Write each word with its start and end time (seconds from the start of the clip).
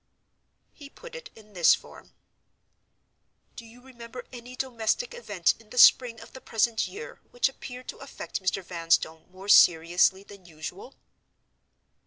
He 0.73 0.89
put 0.89 1.13
it 1.13 1.29
in 1.35 1.53
this 1.53 1.75
form: 1.75 2.15
"Do 3.55 3.67
you 3.67 3.81
remember 3.83 4.25
any 4.33 4.55
domestic 4.55 5.13
event 5.13 5.53
in 5.59 5.69
the 5.69 5.77
spring 5.77 6.19
of 6.21 6.33
the 6.33 6.41
present 6.41 6.87
year 6.87 7.19
which 7.29 7.47
appeared 7.47 7.87
to 7.89 7.97
affect 7.97 8.41
Mr. 8.41 8.63
Vanstone 8.63 9.29
more 9.31 9.47
seriously 9.47 10.23
than 10.23 10.43
usual?" 10.47 10.95